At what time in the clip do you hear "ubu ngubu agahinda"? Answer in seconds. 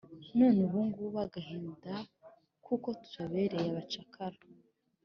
0.67-1.93